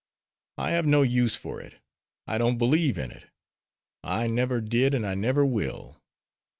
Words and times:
I 0.57 0.71
have 0.71 0.87
no 0.87 1.03
use 1.03 1.35
for 1.35 1.61
it. 1.61 1.75
I 2.25 2.39
don't 2.39 2.57
believe 2.57 2.97
in 2.97 3.11
it. 3.11 3.27
I 4.03 4.25
never 4.25 4.59
did 4.59 4.95
and 4.95 5.05
I 5.05 5.13
never 5.13 5.45
will. 5.45 6.01